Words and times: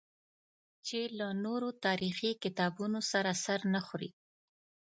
چې 0.85 0.99
له 1.17 1.27
نورو 1.45 1.69
تاریخي 1.85 2.31
کتابونو 2.43 2.99
سره 3.11 3.31
سر 3.43 3.59
نه 3.73 3.79
خوري. 3.85 4.09